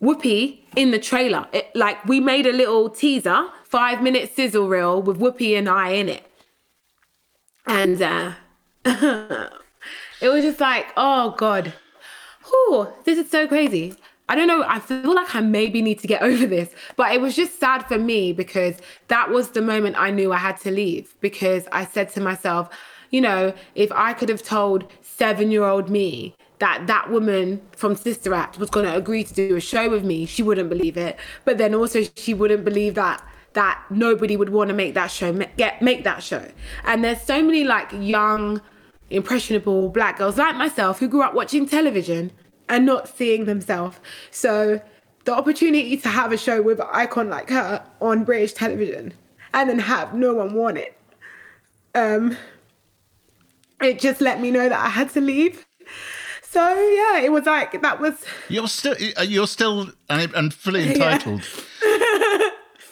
[0.01, 1.47] Whoopi in the trailer.
[1.53, 5.89] It, like we made a little teaser, five minute sizzle reel with Whoopi and I
[5.89, 6.25] in it,
[7.67, 8.31] and uh,
[8.85, 11.73] it was just like, oh god.
[12.47, 13.95] Whew, this is so crazy.
[14.29, 14.63] I don't know.
[14.67, 17.87] I feel like I maybe need to get over this, but it was just sad
[17.87, 18.75] for me because
[19.07, 22.69] that was the moment I knew I had to leave because I said to myself,
[23.11, 27.95] you know, if I could have told seven year old me that that woman from
[27.95, 30.97] Sister Act was going to agree to do a show with me, she wouldn't believe
[30.97, 31.17] it.
[31.43, 35.33] But then also, she wouldn't believe that that nobody would want to make that show,
[35.57, 36.45] get make that show.
[36.83, 38.61] And there's so many like young
[39.09, 42.31] impressionable black girls like myself who grew up watching television
[42.69, 43.99] and not seeing themselves.
[44.31, 44.81] So
[45.25, 49.13] the opportunity to have a show with an icon like her on British television
[49.53, 50.97] and then have no one want it.
[51.93, 52.37] Um
[53.85, 55.65] it just let me know that I had to leave.
[56.41, 58.13] So yeah, it was like that was
[58.49, 61.41] You're still uh, you're still and, and fully entitled.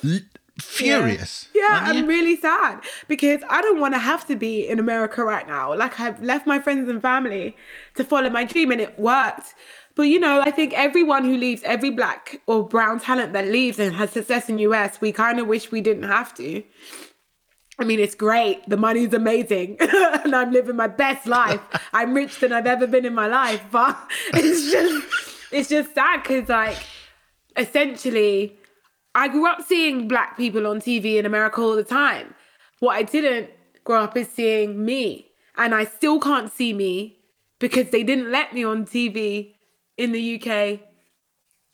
[0.04, 0.20] L-
[0.60, 1.48] Furious.
[1.56, 1.98] Yeah, aren't?
[1.98, 5.74] I'm really sad because I don't want to have to be in America right now.
[5.74, 7.56] Like I've left my friends and family
[7.96, 9.56] to follow my dream and it worked.
[9.96, 13.80] But you know, I think everyone who leaves, every black or brown talent that leaves
[13.80, 16.64] and has success in US, we kind of wish we didn't have to.
[17.80, 18.68] I mean, it's great.
[18.70, 19.78] The money's amazing.
[19.80, 21.62] and I'm living my best life.
[21.94, 23.62] I'm rich than I've ever been in my life.
[23.72, 23.98] But
[24.34, 25.08] it's just
[25.52, 26.78] it's just sad because like
[27.56, 28.58] essentially
[29.16, 32.34] I grew up seeing black people on TV in America all the time.
[32.80, 33.50] What I didn't
[33.84, 35.28] grow up is seeing me.
[35.56, 37.18] And I still can't see me
[37.60, 39.54] because they didn't let me on TV
[39.98, 40.80] in the UK.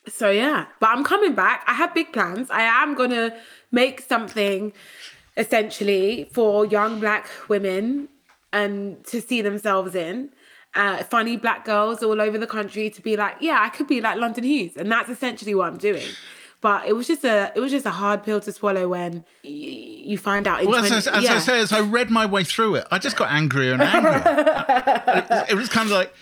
[0.07, 1.63] So yeah, but I'm coming back.
[1.65, 2.49] I have big plans.
[2.49, 3.33] I am going to
[3.71, 4.73] make something
[5.39, 8.10] essentially for young black women
[8.54, 10.30] and to see themselves in.
[10.75, 14.02] Uh, funny black girls all over the country to be like, yeah, I could be
[14.02, 16.06] like London Hughes, and that's essentially what I'm doing.
[16.62, 19.49] But it was just a it was just a hard pill to swallow when y-
[19.49, 20.62] you find out.
[20.62, 21.34] In Well, 20 as, I, as yeah.
[21.36, 24.21] I say, as I read my way through it, I just got angrier and angrier.
[25.08, 26.13] it, it was kind of like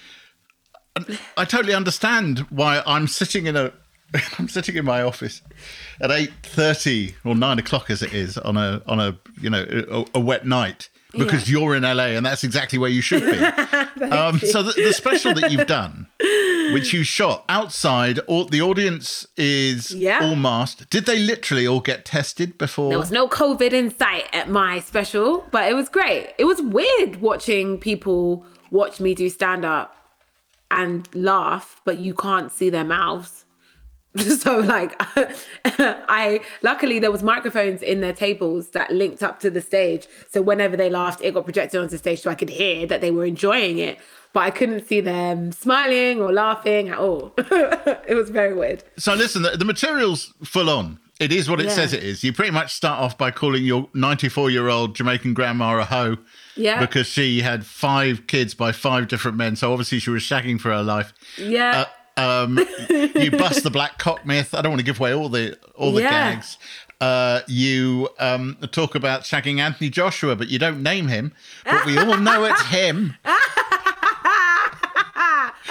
[1.35, 3.73] I totally understand why I'm sitting in a
[4.39, 5.41] I'm sitting in my office
[5.99, 9.65] at eight thirty or nine o'clock, as it is on a on a you know
[9.69, 13.37] a, a wet night because you're in LA and that's exactly where you should be.
[14.05, 16.07] um, so the, the special that you've done,
[16.73, 20.19] which you shot outside, all, the audience is Yeah.
[20.21, 20.89] all masked.
[20.89, 22.89] Did they literally all get tested before?
[22.89, 26.33] There was no COVID in sight at my special, but it was great.
[26.37, 29.95] It was weird watching people watch me do stand up
[30.69, 33.45] and laugh, but you can't see their mouths.
[34.37, 34.95] So like
[35.65, 40.07] I luckily there was microphones in their tables that linked up to the stage.
[40.29, 43.01] So whenever they laughed, it got projected onto the stage so I could hear that
[43.01, 43.99] they were enjoying it.
[44.33, 47.33] But I couldn't see them smiling or laughing at all.
[47.37, 48.83] it was very weird.
[48.97, 50.99] So listen, the, the material's full on.
[51.19, 51.71] It is what it Yeah.
[51.71, 52.23] says it is.
[52.23, 56.17] You pretty much start off by calling your 94 year old Jamaican grandma a hoe.
[56.55, 56.79] Yeah.
[56.79, 59.55] Because she had five kids by five different men.
[59.55, 61.13] So obviously she was shagging for her life.
[61.37, 61.81] Yeah.
[61.81, 61.85] Uh,
[62.17, 64.53] Um, you bust the black cock myth.
[64.53, 66.09] I don't want to give away all the all the Yeah.
[66.33, 66.57] gags.
[66.99, 71.31] Uh, you um, talk about shagging Anthony Joshua, but you don't name him.
[71.63, 73.15] But we all know it's him.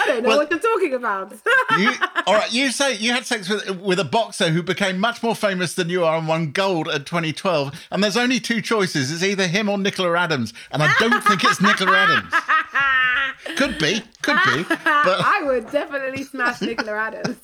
[0.06, 1.32] I don't know well- what you're talking about.
[1.78, 1.90] You,
[2.26, 5.34] all right, you say you had sex with with a boxer who became much more
[5.34, 7.86] famous than you are and won gold at 2012.
[7.90, 10.52] And there's only two choices: it's either him or Nicola Adams.
[10.70, 12.32] And I don't think it's Nicola Adams.
[13.56, 14.64] Could be, could be.
[14.64, 17.36] But I would definitely smash Nicola Adams.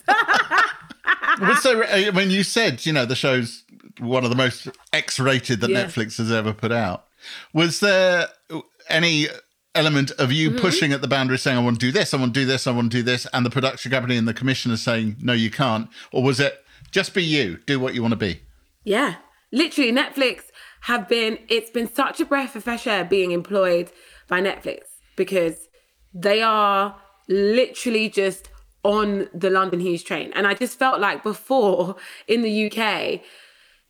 [1.41, 3.63] was there, I mean, you said you know the show's
[4.01, 5.85] one of the most X-rated that Yeah.
[5.85, 7.05] Netflix has ever put out.
[7.53, 8.29] Was there
[8.89, 9.29] any
[9.75, 10.59] element of you Mm-hmm.
[10.61, 12.67] pushing at the boundary, saying, "I want to do this, I want to do this,
[12.67, 15.51] I want to do this," and the production company and the commissioner saying, "No, you
[15.51, 18.41] can't," or was it just be you, do what you want to be?
[18.85, 19.17] yeah.
[19.55, 20.45] Literally, Netflix
[20.83, 23.91] have been, it's been such a breath of fresh air being employed
[24.27, 25.69] by Netflix because
[26.15, 26.97] they are
[27.29, 28.49] literally just
[28.83, 30.33] on the London Hughes train.
[30.35, 33.21] And I just felt like before in the UK,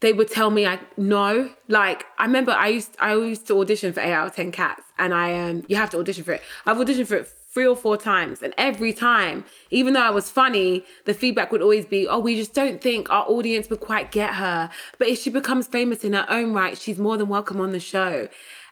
[0.02, 1.50] they would tell me I no.
[1.68, 4.82] Like I remember I used I used to audition for eight out of ten cats,
[4.98, 6.42] and I um you have to audition for it.
[6.66, 10.30] I've auditioned for it three or four times, and every time, even though I was
[10.30, 14.10] funny, the feedback would always be, "Oh, we just don't think our audience would quite
[14.10, 17.60] get her." But if she becomes famous in her own right, she's more than welcome
[17.60, 18.28] on the show.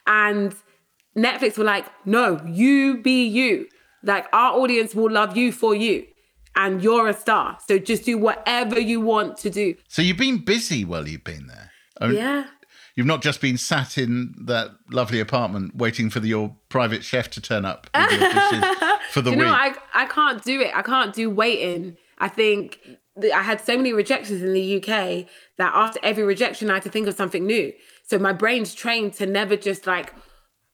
[0.09, 0.55] And
[1.17, 3.69] Netflix were like, "No, you be you.
[4.03, 6.07] Like our audience will love you for you."
[6.57, 7.59] And you're a star.
[7.67, 9.75] So just do whatever you want to do.
[9.89, 11.71] So you've been busy while you've been there.
[12.01, 12.47] Oh, Yeah.
[12.97, 17.31] You've not just been sat in that lovely apartment waiting for the, your private chef
[17.31, 17.89] to turn up
[19.11, 19.47] for the you week.
[19.47, 20.73] know, I I can't do it.
[20.77, 21.97] I can't do waiting.
[22.19, 22.79] I think
[23.19, 26.83] th- I had so many rejections in the UK that after every rejection, I had
[26.83, 27.73] to think of something new.
[28.07, 30.13] So my brain's trained to never just like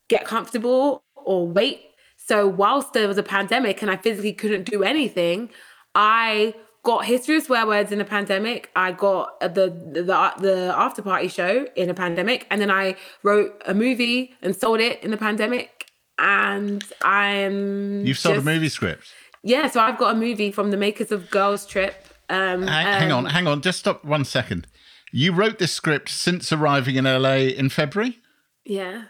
[0.08, 1.82] get comfortable or wait.
[2.28, 5.50] So whilst there was a pandemic and I physically couldn't do anything,
[5.94, 8.70] I got history of swear words in a pandemic.
[8.76, 12.96] I got the the the, the after party show in a pandemic, and then I
[13.22, 15.86] wrote a movie and sold it in the pandemic.
[16.18, 19.06] And I'm You've sold just- a movie script.
[19.42, 21.94] Yeah, so I've got a movie from the makers of Girls Trip.
[22.28, 23.62] Um, Hang, hang on, um, hang on.
[23.62, 24.66] Just stop one second.
[25.12, 28.18] You wrote this script since arriving in LA in February,
[28.64, 29.04] Yeah,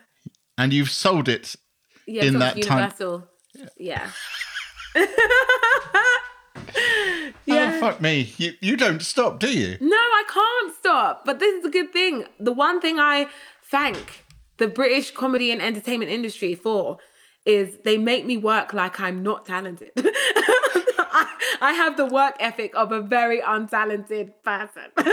[0.58, 1.56] and you've sold it.
[2.06, 3.28] Yeah, In that it's time- Universal.
[3.76, 4.10] Yeah.
[7.48, 8.32] Oh fuck me!
[8.38, 9.76] You you don't stop, do you?
[9.80, 11.24] No, I can't stop.
[11.24, 12.24] But this is a good thing.
[12.40, 13.28] The one thing I
[13.70, 14.24] thank
[14.58, 16.98] the British comedy and entertainment industry for
[17.44, 19.90] is they make me work like I'm not talented.
[19.98, 21.26] I,
[21.60, 24.90] I have the work ethic of a very untalented person.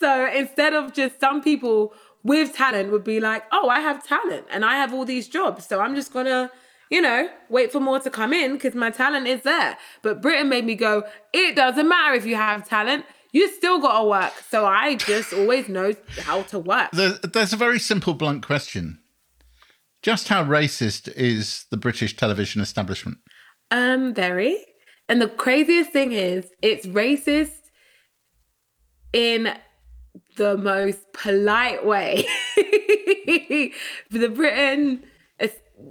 [0.00, 4.46] so instead of just some people with talent would be like, oh, I have talent
[4.50, 5.66] and I have all these jobs.
[5.66, 6.50] So I'm just gonna,
[6.90, 9.76] you know, wait for more to come in because my talent is there.
[10.02, 13.04] But Britain made me go, it doesn't matter if you have talent.
[13.32, 14.32] You still gotta work.
[14.50, 16.90] So I just always know how to work.
[16.92, 18.98] There, there's a very simple, blunt question.
[20.02, 23.18] Just how racist is the British television establishment?
[23.70, 24.58] Um, very.
[25.08, 27.70] And the craziest thing is, it's racist
[29.12, 29.54] in
[30.36, 32.26] the most polite way.
[34.10, 35.04] for the Britain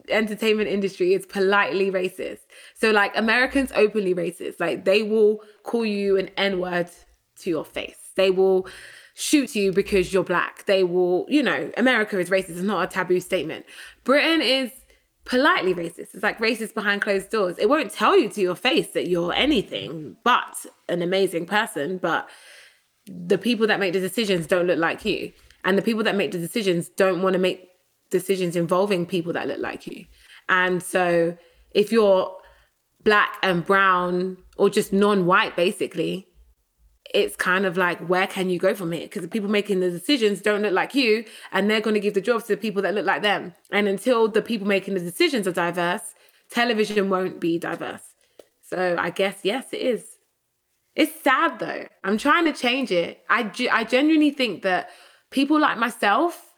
[0.10, 2.40] entertainment industry is politely racist.
[2.76, 4.60] So, like, Americans openly racist.
[4.60, 6.90] Like, they will call you an N word
[7.40, 7.98] to your face.
[8.16, 8.68] They will
[9.14, 10.66] shoot you because you're black.
[10.66, 12.50] They will, you know, America is racist.
[12.52, 13.66] It's not a taboo statement.
[14.04, 14.72] Britain is
[15.26, 16.14] politely racist.
[16.14, 17.58] It's like racist behind closed doors.
[17.58, 22.30] It won't tell you to your face that you're anything but an amazing person, but
[23.06, 25.32] the people that make the decisions don't look like you.
[25.64, 27.70] And the people that make the decisions don't want to make
[28.10, 30.06] decisions involving people that look like you.
[30.50, 31.38] And so
[31.72, 32.36] if you're
[33.04, 36.28] black and brown or just non-white basically
[37.14, 39.90] it's kind of like where can you go from here because the people making the
[39.90, 42.82] decisions don't look like you and they're going to give the jobs to the people
[42.82, 46.14] that look like them and until the people making the decisions are diverse
[46.50, 48.04] television won't be diverse
[48.62, 50.11] so i guess yes it is
[50.96, 51.86] it's sad though.
[52.04, 53.22] I'm trying to change it.
[53.30, 54.90] I, I genuinely think that
[55.30, 56.50] people like myself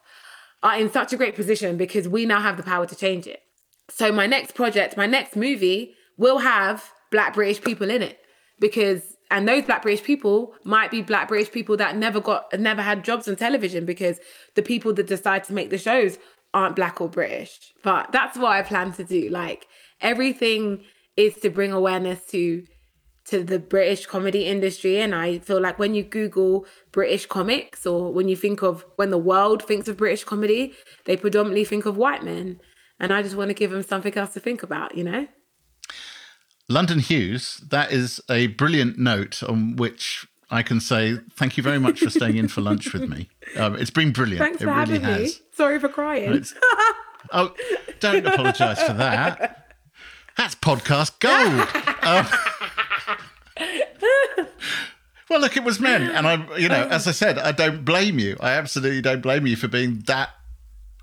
[0.63, 3.41] are in such a great position because we now have the power to change it.
[3.89, 8.17] So my next project my next movie will have black british people in it
[8.59, 12.81] because and those black british people might be black british people that never got never
[12.81, 14.19] had jobs on television because
[14.55, 16.17] the people that decide to make the shows
[16.53, 17.73] aren't black or british.
[17.84, 19.29] But that's what i plan to do.
[19.29, 19.67] Like
[20.01, 20.84] everything
[21.17, 22.63] is to bring awareness to
[23.26, 28.11] to the british comedy industry and i feel like when you google british comics or
[28.11, 30.74] when you think of when the world thinks of british comedy
[31.05, 32.59] they predominantly think of white men
[32.99, 35.28] and i just want to give them something else to think about you know
[36.69, 41.78] London Hughes, that is a brilliant note on which I can say thank you very
[41.78, 43.30] much for staying in for lunch with me.
[43.57, 44.39] Um, it's been brilliant.
[44.39, 45.19] thanks it for really having has.
[45.19, 46.45] me sorry for crying
[47.32, 47.53] oh,
[47.99, 49.76] don't apologise for that.
[50.38, 51.67] That's podcast gold.
[52.03, 52.28] Um,
[55.29, 58.19] well, look, it was men, and I, you know, as I said, I don't blame
[58.19, 58.37] you.
[58.39, 60.29] I absolutely don't blame you for being that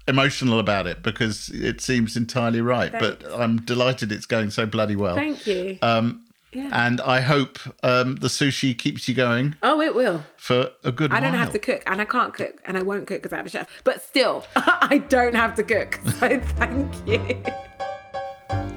[0.09, 2.92] emotional about it because it seems entirely right.
[2.92, 5.14] But I'm delighted it's going so bloody well.
[5.14, 10.24] thank you Um, And I hope um, the sushi keeps you going oh it will
[10.36, 11.40] for a good I don't while.
[11.42, 13.51] have to cook, and I can't cook, and I won't cook because I have a
[13.51, 13.68] chef.
[13.84, 16.01] But still, I don't have to cook.
[16.18, 17.42] So thank you.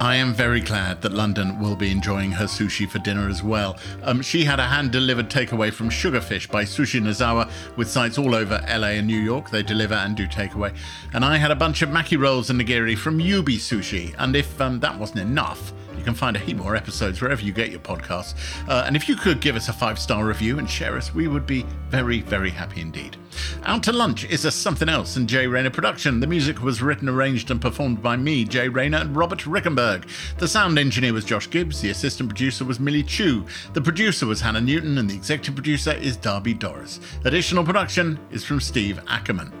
[0.00, 3.78] I am very glad that London will be enjoying her sushi for dinner as well.
[4.02, 8.34] Um, she had a hand delivered takeaway from Sugarfish by Sushi Nozawa with sites all
[8.34, 9.50] over LA and New York.
[9.50, 10.74] They deliver and do takeaway.
[11.12, 14.14] And I had a bunch of maki rolls and nigiri from Yoobi Sushi.
[14.18, 17.52] And if um, that wasn't enough, you can find a heap more episodes wherever you
[17.52, 18.34] get your podcasts.
[18.68, 21.28] Uh, and if you could give us a five star review and share us, we
[21.28, 23.16] would be very, very happy indeed.
[23.64, 26.20] Out to Lunch is a something else and Jay Rayner production.
[26.20, 30.08] The music was written, arranged, and performed by me, Jay Rayner, and Robert Rickenberg.
[30.38, 31.80] The sound engineer was Josh Gibbs.
[31.80, 33.44] The assistant producer was Millie Chu.
[33.72, 37.00] The producer was Hannah Newton, and the executive producer is Darby Doris.
[37.24, 39.52] Additional production is from Steve Ackerman.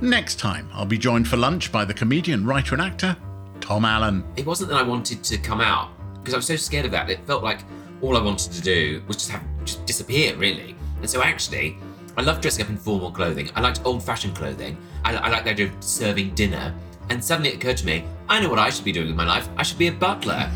[0.00, 3.16] Next time, I'll be joined for lunch by the comedian, writer, and actor
[3.60, 4.22] Tom Allen.
[4.36, 7.08] it wasn't that I wanted to come out because I was so scared of that.
[7.08, 7.60] It felt like
[8.02, 10.76] all I wanted to do was just have just disappear, really.
[11.00, 11.78] And so actually,
[12.16, 13.50] I love dressing up in formal clothing.
[13.54, 14.76] I liked old-fashioned clothing.
[15.04, 16.74] I, I like the idea of serving dinner.
[17.10, 19.26] And suddenly it occurred to me, I know what I should be doing with my
[19.26, 19.48] life.
[19.56, 20.50] I should be a butler.